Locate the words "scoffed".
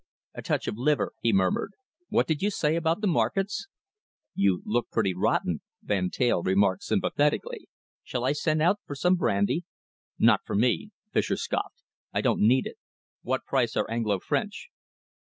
11.37-11.83